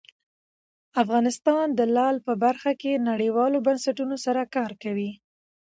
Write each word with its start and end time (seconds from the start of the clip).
افغانستان 1.03 1.65
د 1.79 1.81
لعل 1.95 2.17
په 2.27 2.33
برخه 2.43 2.71
کې 2.81 3.03
نړیوالو 3.09 3.57
بنسټونو 3.67 4.15
سره 4.25 4.41
کار 4.55 4.71
کوي. 4.83 5.11